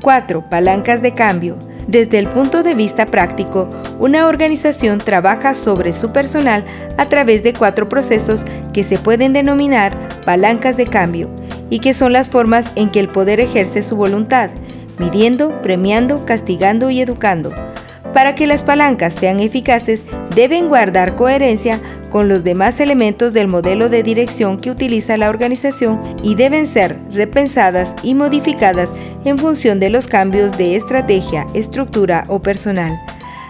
[0.00, 0.48] 4.
[0.48, 1.56] Palancas de cambio.
[1.86, 6.64] Desde el punto de vista práctico, una organización trabaja sobre su personal
[6.96, 9.92] a través de cuatro procesos que se pueden denominar
[10.24, 11.28] palancas de cambio
[11.68, 14.50] y que son las formas en que el poder ejerce su voluntad,
[14.98, 17.52] midiendo, premiando, castigando y educando.
[18.12, 23.88] Para que las palancas sean eficaces, deben guardar coherencia con los demás elementos del modelo
[23.88, 28.92] de dirección que utiliza la organización y deben ser repensadas y modificadas
[29.24, 33.00] en función de los cambios de estrategia, estructura o personal.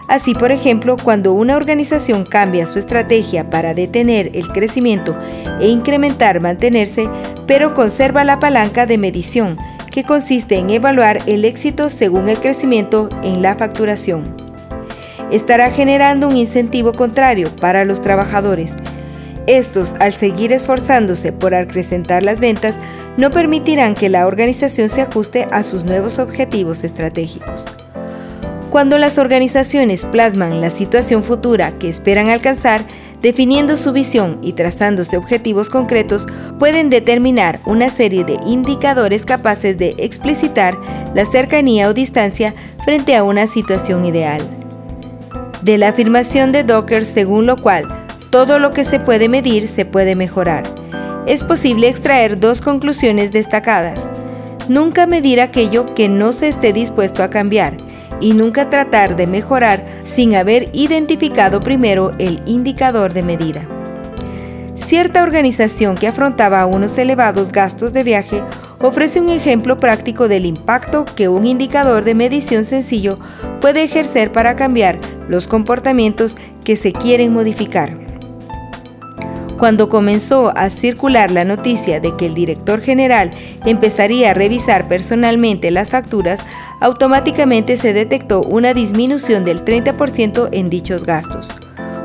[0.09, 5.17] Así, por ejemplo, cuando una organización cambia su estrategia para detener el crecimiento
[5.61, 7.09] e incrementar mantenerse,
[7.47, 9.57] pero conserva la palanca de medición,
[9.91, 14.50] que consiste en evaluar el éxito según el crecimiento en la facturación
[15.31, 18.75] estará generando un incentivo contrario para los trabajadores.
[19.47, 22.79] Estos, al seguir esforzándose por acrecentar las ventas,
[23.17, 27.67] no permitirán que la organización se ajuste a sus nuevos objetivos estratégicos.
[28.71, 32.83] Cuando las organizaciones plasman la situación futura que esperan alcanzar,
[33.21, 39.97] definiendo su visión y trazándose objetivos concretos, pueden determinar una serie de indicadores capaces de
[39.99, 40.79] explicitar
[41.15, 44.60] la cercanía o distancia frente a una situación ideal
[45.63, 47.87] de la afirmación de Docker según lo cual
[48.31, 50.65] todo lo que se puede medir se puede mejorar.
[51.27, 54.09] Es posible extraer dos conclusiones destacadas.
[54.69, 57.77] Nunca medir aquello que no se esté dispuesto a cambiar
[58.21, 63.67] y nunca tratar de mejorar sin haber identificado primero el indicador de medida.
[64.75, 68.43] Cierta organización que afrontaba unos elevados gastos de viaje
[68.81, 73.19] ofrece un ejemplo práctico del impacto que un indicador de medición sencillo
[73.61, 77.99] puede ejercer para cambiar los comportamientos que se quieren modificar.
[79.59, 83.31] Cuando comenzó a circular la noticia de que el director general
[83.67, 86.41] empezaría a revisar personalmente las facturas,
[86.81, 91.51] automáticamente se detectó una disminución del 30% en dichos gastos.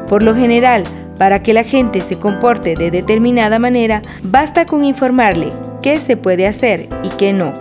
[0.09, 0.83] Por lo general,
[1.17, 5.53] para que la gente se comporte de determinada manera, basta con informarle
[5.85, 7.53] qué se puede hacer y qué no,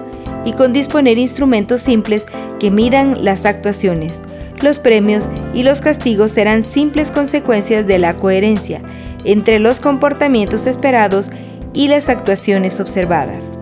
[0.47, 2.25] y con disponer instrumentos simples
[2.59, 4.23] que midan las actuaciones.
[4.63, 8.81] Los premios y los castigos serán simples consecuencias de la coherencia
[9.27, 11.29] entre los comportamientos esperados
[11.75, 13.53] y las actuaciones observadas.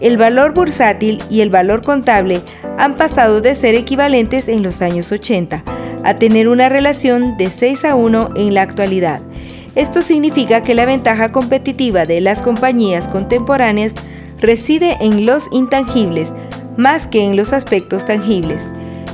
[0.00, 2.40] El valor bursátil y el valor contable
[2.76, 5.62] han pasado de ser equivalentes en los años 80
[6.02, 9.20] a tener una relación de 6 a 1 en la actualidad
[9.74, 13.94] esto significa que la ventaja competitiva de las compañías contemporáneas
[14.38, 16.32] reside en los intangibles
[16.76, 18.66] más que en los aspectos tangibles.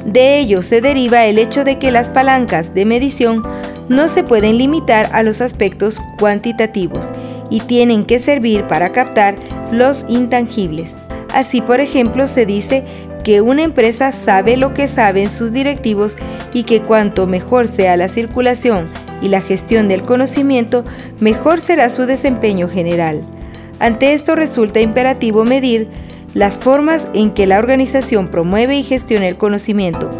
[0.04, 3.42] De ello se deriva el hecho de que las palancas de medición
[3.88, 7.10] no se pueden limitar a los aspectos cuantitativos
[7.50, 9.36] y tienen que servir para captar
[9.70, 10.96] los intangibles.
[11.32, 12.84] Así, por ejemplo, se dice
[13.22, 16.16] que una empresa sabe lo que saben sus directivos
[16.52, 18.88] y que cuanto mejor sea la circulación
[19.20, 20.84] y la gestión del conocimiento,
[21.20, 23.20] mejor será su desempeño general.
[23.80, 25.88] Ante esto resulta imperativo medir
[26.34, 30.10] las formas en que la organización promueve y gestiona el conocimiento,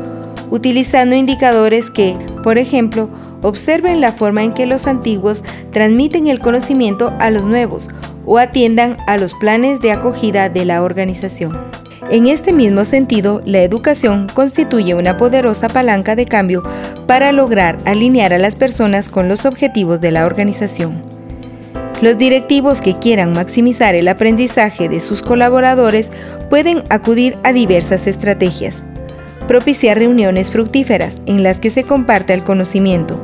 [0.50, 3.10] utilizando indicadores que, por ejemplo,
[3.42, 7.88] observen la forma en que los antiguos transmiten el conocimiento a los nuevos
[8.26, 11.58] o atiendan a los planes de acogida de la organización.
[12.10, 16.62] En este mismo sentido, la educación constituye una poderosa palanca de cambio
[17.06, 21.02] para lograr alinear a las personas con los objetivos de la organización.
[22.00, 26.10] Los directivos que quieran maximizar el aprendizaje de sus colaboradores
[26.48, 28.82] pueden acudir a diversas estrategias.
[29.46, 33.20] Propiciar reuniones fructíferas en las que se comparta el conocimiento.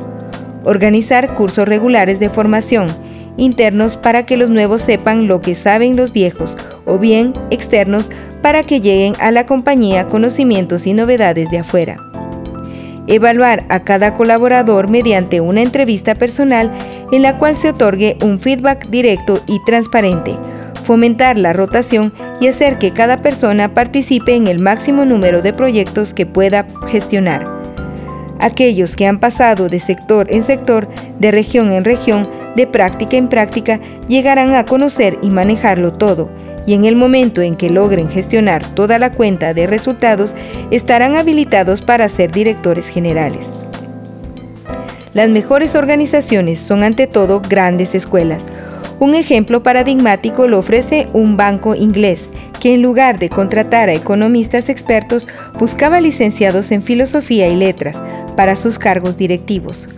[0.63, 2.89] Organizar cursos regulares de formación
[3.37, 8.09] internos para que los nuevos sepan lo que saben los viejos o bien externos
[8.41, 11.97] para que lleguen a la compañía conocimientos y novedades de afuera.
[13.07, 16.71] Evaluar a cada colaborador mediante una entrevista personal
[17.11, 20.35] en la cual se otorgue un feedback directo y transparente.
[20.83, 26.13] Fomentar la rotación y hacer que cada persona participe en el máximo número de proyectos
[26.13, 27.43] que pueda gestionar.
[28.39, 30.87] Aquellos que han pasado de sector en sector,
[31.19, 36.29] de región en región, de práctica en práctica, llegarán a conocer y manejarlo todo,
[36.65, 40.35] y en el momento en que logren gestionar toda la cuenta de resultados,
[40.71, 43.51] estarán habilitados para ser directores generales.
[45.13, 48.45] Las mejores organizaciones son ante todo grandes escuelas,
[48.97, 52.29] Un ejemplo paradigmático lo ofrece un banco inglés,
[52.61, 55.27] que en lugar de contratar a economistas expertos,
[55.59, 58.01] buscaba licenciados en filosofía y letras
[58.37, 59.89] para sus cargos directivos.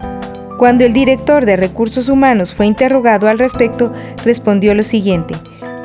[0.57, 3.93] Cuando el director de recursos humanos fue interrogado al respecto,
[4.25, 5.35] respondió lo siguiente,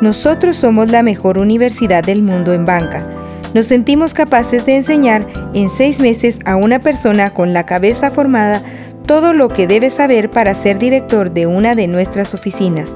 [0.01, 3.07] nosotros somos la mejor universidad del mundo en banca.
[3.53, 8.63] Nos sentimos capaces de enseñar en seis meses a una persona con la cabeza formada
[9.05, 12.95] todo lo que debe saber para ser director de una de nuestras oficinas.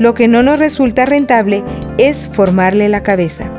[0.00, 1.62] Lo que no nos resulta rentable
[1.98, 3.52] es formarle la cabeza.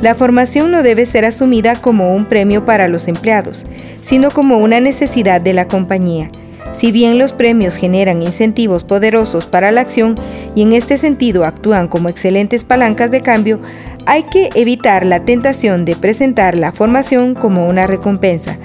[0.00, 3.66] La formación no debe ser asumida como un premio para los empleados,
[4.00, 6.30] sino como una necesidad de la compañía.
[6.72, 10.14] Si bien los premios generan incentivos poderosos para la acción
[10.54, 13.60] y en este sentido actúan como excelentes palancas de cambio,
[14.06, 18.58] hay que evitar la tentación de presentar la formación como una recompensa,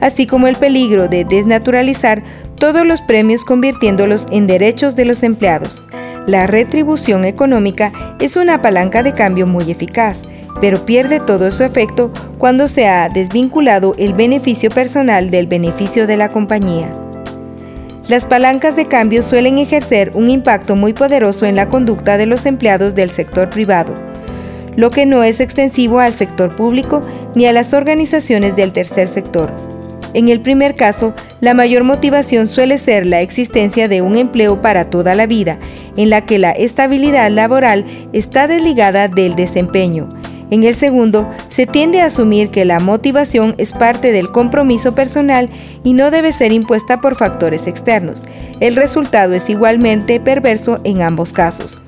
[0.00, 2.22] así como el peligro de desnaturalizar
[2.56, 5.82] todos los premios convirtiéndolos en derechos de los empleados.
[6.26, 10.22] La retribución económica es una palanca de cambio muy eficaz,
[10.60, 16.16] pero pierde todo su efecto cuando se ha desvinculado el beneficio personal del beneficio de
[16.16, 16.90] la compañía.
[18.08, 22.46] Las palancas de cambio suelen ejercer un impacto muy poderoso en la conducta de los
[22.46, 23.92] empleados del sector privado,
[24.76, 27.02] lo que no es extensivo al sector público
[27.34, 29.52] ni a las organizaciones del tercer sector.
[30.14, 34.88] En el primer caso, la mayor motivación suele ser la existencia de un empleo para
[34.88, 35.58] toda la vida,
[35.98, 37.84] en la que la estabilidad laboral
[38.14, 40.08] está desligada del desempeño.
[40.50, 45.50] En el segundo, se tiende a asumir que la motivación es parte del compromiso personal
[45.84, 48.24] y no debe ser impuesta por factores externos.
[48.60, 51.78] El resultado es igualmente perverso en ambos casos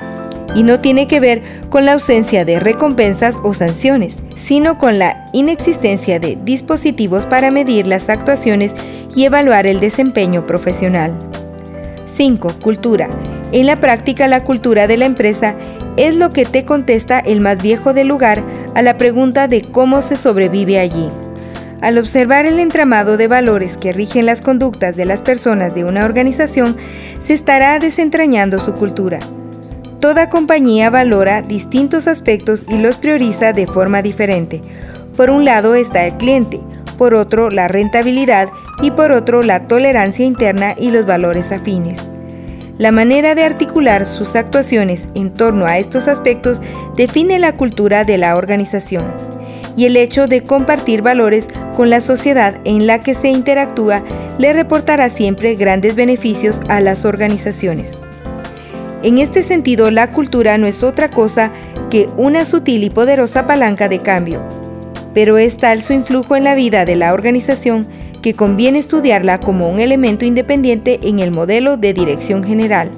[0.55, 5.27] y no tiene que ver con la ausencia de recompensas o sanciones, sino con la
[5.33, 8.75] inexistencia de dispositivos para medir las actuaciones
[9.15, 11.17] y evaluar el desempeño profesional.
[12.07, 12.55] 5.
[12.61, 13.09] Cultura.
[13.53, 15.57] En la práctica, la cultura de la empresa
[15.97, 18.43] es lo que te contesta el más viejo del lugar
[18.75, 21.11] a la pregunta de cómo se sobrevive allí.
[21.81, 26.05] Al observar el entramado de valores que rigen las conductas de las personas de una
[26.05, 26.77] organización,
[27.19, 29.19] se estará desentrañando su cultura.
[29.99, 34.61] Toda compañía valora distintos aspectos y los prioriza de forma diferente.
[35.17, 36.61] Por un lado está el cliente,
[36.99, 38.49] por otro la rentabilidad
[38.83, 42.01] y por otro la tolerancia interna y los valores afines.
[42.81, 46.63] La manera de articular sus actuaciones en torno a estos aspectos
[46.97, 49.05] define la cultura de la organización
[49.77, 54.03] y el hecho de compartir valores con la sociedad en la que se interactúa
[54.39, 57.99] le reportará siempre grandes beneficios a las organizaciones.
[59.03, 61.51] En este sentido, la cultura no es otra cosa
[61.91, 64.41] que una sutil y poderosa palanca de cambio,
[65.13, 67.87] pero es tal su influjo en la vida de la organización
[68.23, 72.91] que conviene estudiarla como un elemento independiente en el modelo de dirección general.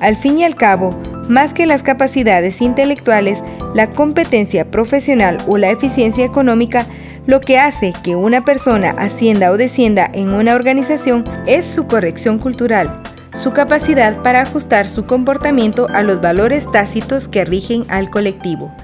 [0.00, 0.90] Al fin y al cabo,
[1.28, 3.42] más que las capacidades intelectuales,
[3.74, 6.86] la competencia profesional o la eficiencia económica,
[7.26, 12.38] lo que hace que una persona ascienda o descienda en una organización es su corrección
[12.38, 13.00] cultural
[13.34, 18.74] su capacidad para ajustar su comportamiento a los valores tácitos que rigen al colectivo.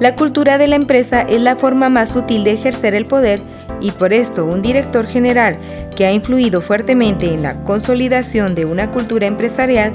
[0.00, 3.40] La cultura de la empresa es la forma más sutil de ejercer el poder
[3.84, 5.58] y por esto un director general
[5.94, 9.92] que ha influido fuertemente en la consolidación de una cultura empresarial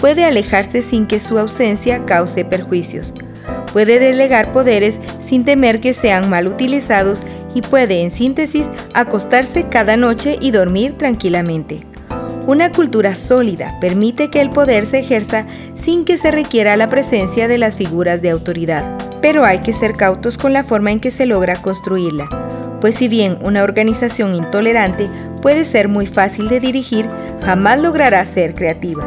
[0.00, 3.12] puede alejarse sin que su ausencia cause perjuicios.
[3.72, 9.96] Puede delegar poderes sin temer que sean mal utilizados y puede, en síntesis, acostarse cada
[9.96, 11.84] noche y dormir tranquilamente.
[12.46, 17.48] Una cultura sólida permite que el poder se ejerza sin que se requiera la presencia
[17.48, 18.84] de las figuras de autoridad,
[19.20, 22.28] pero hay que ser cautos con la forma en que se logra construirla,
[22.82, 25.08] pues si bien una organización intolerante
[25.40, 27.06] puede ser muy fácil de dirigir,
[27.40, 29.04] jamás logrará ser creativa.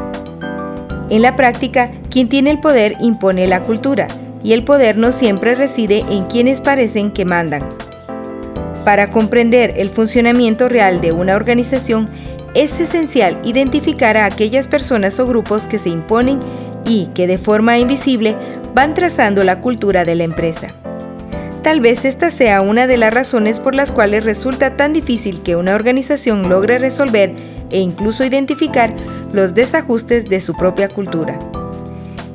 [1.10, 4.08] En la práctica, quien tiene el poder impone la cultura,
[4.42, 7.64] y el poder no siempre reside en quienes parecen que mandan.
[8.86, 12.08] Para comprender el funcionamiento real de una organización,
[12.54, 16.40] es esencial identificar a aquellas personas o grupos que se imponen
[16.86, 18.38] y que de forma invisible
[18.74, 20.70] van trazando la cultura de la empresa.
[21.66, 25.56] Tal vez esta sea una de las razones por las cuales resulta tan difícil que
[25.56, 27.34] una organización logre resolver
[27.72, 28.94] e incluso identificar
[29.34, 31.40] los desajustes de su propia cultura.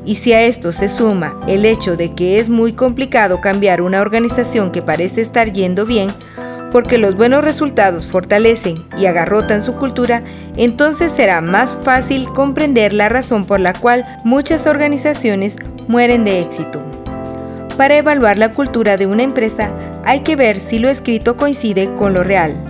[0.05, 4.01] Y si a esto se suma el hecho de que es muy complicado cambiar una
[4.01, 6.09] organización que parece estar yendo bien,
[6.73, 10.25] porque los buenos resultados fortalecen y agarrotan su cultura,
[10.57, 15.55] entonces será más fácil comprender la razón por la cual muchas organizaciones
[15.87, 16.90] mueren de éxito.
[17.81, 19.71] Para evaluar la cultura de una empresa
[20.05, 22.63] hay que ver si lo escrito coincide con lo real.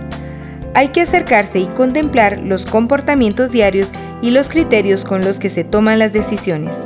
[0.73, 3.91] Hay que acercarse y contemplar los comportamientos diarios
[4.21, 6.79] y los criterios con los que se toman las decisiones.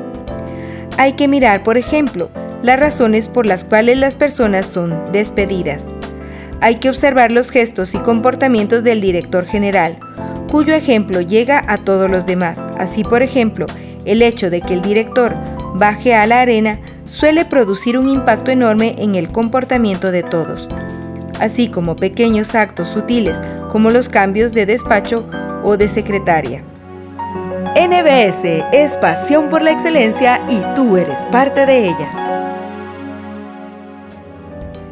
[0.97, 2.32] Hay que mirar, por ejemplo,
[2.63, 5.84] las razones por las cuales las personas son despedidas.
[6.61, 9.99] Hay que observar los gestos y comportamientos del director general,
[10.51, 12.57] cuyo ejemplo llega a todos los demás.
[12.80, 13.67] Así, por ejemplo,
[14.03, 15.36] el hecho de que el director
[15.76, 20.67] baje a la arena suele producir un impacto enorme en el comportamiento de todos,
[21.39, 23.39] así como pequeños actos sutiles
[23.71, 25.27] como los cambios de despacho
[25.63, 26.63] o de secretaria.
[27.75, 32.25] NBS es pasión por la excelencia y tú eres parte de ella.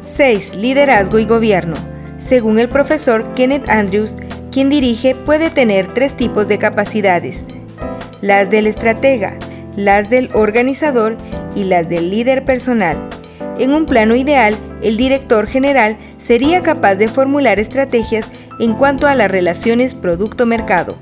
[0.04, 0.54] 6.
[0.56, 1.76] Liderazgo y gobierno.
[2.18, 4.16] Según el profesor Kenneth Andrews,
[4.52, 7.46] quien dirige puede tener tres tipos de capacidades.
[8.20, 9.34] Las del estratega,
[9.76, 11.16] las del organizador
[11.54, 12.96] y las del líder personal.
[13.58, 19.14] En un plano ideal, el director general sería capaz de formular estrategias en cuanto a
[19.14, 20.96] las relaciones producto-mercado,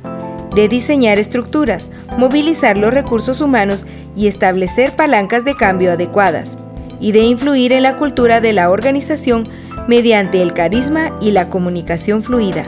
[0.55, 6.53] de diseñar estructuras, movilizar los recursos humanos y establecer palancas de cambio adecuadas,
[7.01, 9.45] y de influir en la cultura de la organización
[9.89, 12.65] mediante el carisma y la comunicación fluida.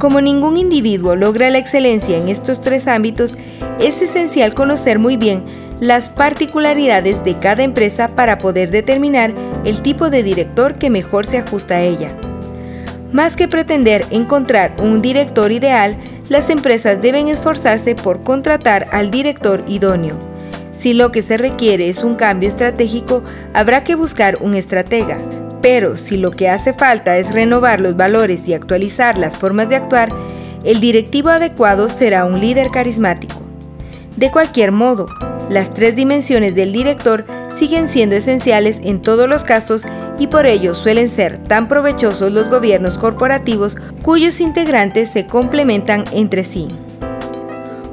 [0.00, 3.34] Como ningún individuo logra la excelencia en estos tres ámbitos,
[3.80, 5.42] es esencial conocer muy bien
[5.78, 9.34] las particularidades de cada empresa para poder determinar
[9.66, 12.16] el tipo de director que mejor se ajusta a ella.
[13.12, 15.98] Más que pretender encontrar un director ideal,
[16.30, 20.16] las empresas deben esforzarse por contratar al director idóneo.
[20.72, 23.22] Si lo que se requiere es un cambio estratégico,
[23.52, 25.18] habrá que buscar un estratega.
[25.62, 29.76] Pero si lo que hace falta es renovar los valores y actualizar las formas de
[29.76, 30.10] actuar,
[30.64, 33.36] el directivo adecuado será un líder carismático.
[34.16, 35.06] De cualquier modo,
[35.50, 39.84] las tres dimensiones del director siguen siendo esenciales en todos los casos
[40.18, 46.44] y por ello suelen ser tan provechosos los gobiernos corporativos cuyos integrantes se complementan entre
[46.44, 46.68] sí.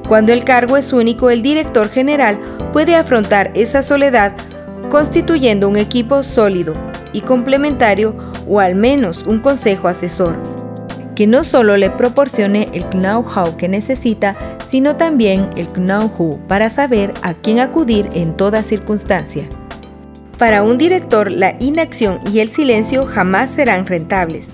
[0.07, 2.39] Cuando el cargo es único, el director general
[2.71, 4.33] puede afrontar esa soledad
[4.89, 6.73] constituyendo un equipo sólido
[7.13, 8.15] y complementario
[8.47, 10.37] o al menos un consejo asesor,
[11.15, 14.35] que no solo le proporcione el know-how que necesita,
[14.69, 19.43] sino también el know-how para saber a quién acudir en toda circunstancia.
[20.37, 24.51] Para un director, la inacción y el silencio jamás serán rentables.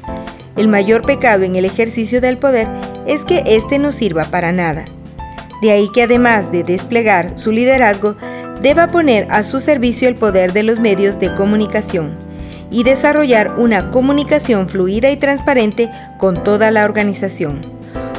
[0.56, 2.68] El mayor pecado en el ejercicio del poder
[3.06, 4.86] es que éste no sirva para nada.
[5.62, 8.16] De ahí que además de desplegar su liderazgo,
[8.62, 12.23] deba poner a su servicio el poder de los medios de comunicación
[12.74, 17.62] y desarrollar una comunicación fluida y transparente con toda la organización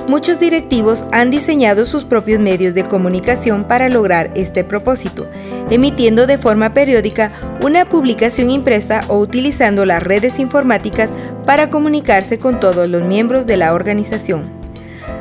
[0.09, 5.29] muchos directivos han diseñado sus propios medios de comunicación para lograr este propósito,
[5.71, 7.33] emitiendo de forma periódica
[7.63, 11.11] una publicación impresa o utilizando las redes informáticas
[11.47, 14.43] para comunicarse con todos los miembros de la organización.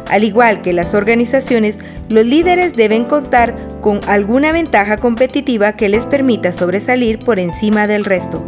[0.10, 1.80] Al igual que las organizaciones,
[2.10, 8.06] los líderes deben contar con alguna ventaja competitiva que les permita sobresalir por encima del
[8.06, 8.46] resto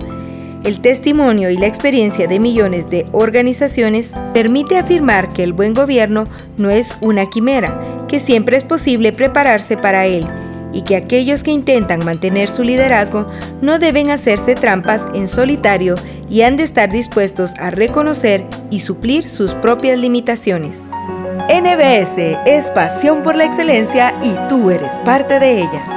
[0.66, 6.28] el testimonio y la experiencia de millones de organizaciones permite afirmar que el buen gobierno
[6.58, 10.28] no es una quimera, que siempre es posible prepararse para él
[10.74, 13.26] y que aquellos que intentan mantener su liderazgo
[13.62, 15.96] no deben hacerse trampas en solitario
[16.30, 20.84] y han de estar dispuestos a reconocer y suplir sus propias limitaciones.
[21.48, 25.95] NBS es pasión por la excelencia y tú eres parte de ella.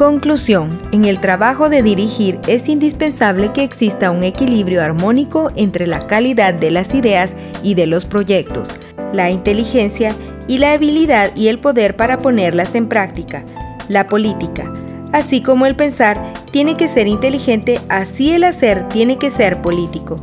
[0.00, 0.78] Conclusión.
[0.92, 6.54] En el trabajo de dirigir es indispensable que exista un equilibrio armónico entre la calidad
[6.54, 8.72] de las ideas y de los proyectos,
[9.12, 10.14] la inteligencia
[10.48, 13.44] y la habilidad y el poder para ponerlas en práctica.
[13.90, 14.72] La política,
[15.12, 20.16] así como el pensar, tiene que ser inteligente, así el hacer tiene que ser político.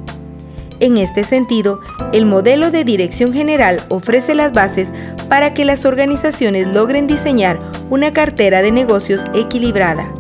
[0.80, 1.82] En este sentido,
[2.14, 4.90] el modelo de dirección general ofrece las bases
[5.28, 7.58] para que las organizaciones logren diseñar
[7.90, 10.12] una cartera de negocios equilibrada.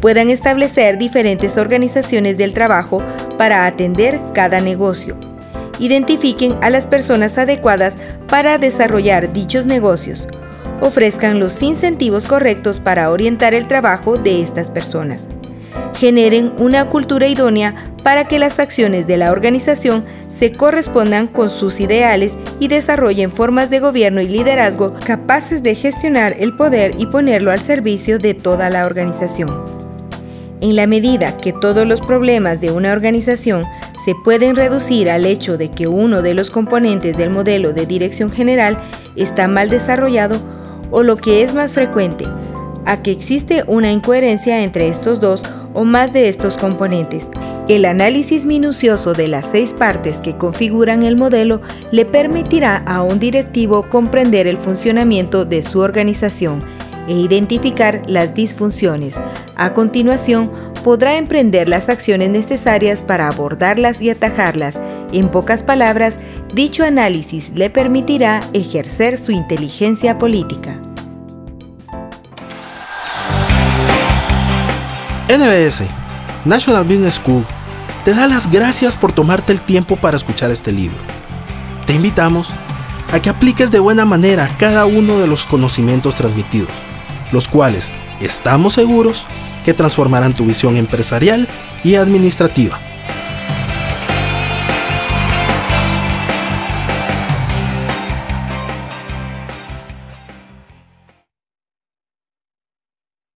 [0.00, 3.02] Puedan establecer diferentes organizaciones del trabajo
[3.38, 5.16] para atender cada negocio.
[5.78, 7.96] Identifiquen a las personas adecuadas
[8.28, 10.28] para desarrollar dichos negocios.
[10.82, 15.28] Ofrezcan los incentivos correctos para orientar el trabajo de estas personas
[15.96, 21.80] generen una cultura idónea para que las acciones de la organización se correspondan con sus
[21.80, 27.50] ideales y desarrollen formas de gobierno y liderazgo capaces de gestionar el poder y ponerlo
[27.50, 29.50] al servicio de toda la organización.
[30.60, 33.64] En la medida que todos los problemas de una organización
[34.04, 38.30] se pueden reducir al hecho de que uno de los componentes del modelo de dirección
[38.30, 38.78] general
[39.16, 40.38] está mal desarrollado
[40.90, 42.26] o lo que es más frecuente,
[42.84, 45.42] a que existe una incoherencia entre estos dos
[45.76, 47.28] o más de estos componentes.
[47.68, 51.60] El análisis minucioso de las seis partes que configuran el modelo
[51.90, 56.62] le permitirá a un directivo comprender el funcionamiento de su organización
[57.08, 59.18] e identificar las disfunciones.
[59.56, 60.50] A continuación,
[60.84, 64.78] podrá emprender las acciones necesarias para abordarlas y atajarlas.
[65.12, 66.18] En pocas palabras,
[66.54, 70.80] dicho análisis le permitirá ejercer su inteligencia política.
[75.28, 75.82] NBS,
[76.44, 77.44] National Business School,
[78.04, 80.96] te da las gracias por tomarte el tiempo para escuchar este libro.
[81.84, 82.50] Te invitamos
[83.12, 86.70] a que apliques de buena manera cada uno de los conocimientos transmitidos,
[87.32, 89.26] los cuales estamos seguros
[89.64, 91.48] que transformarán tu visión empresarial
[91.82, 92.78] y administrativa.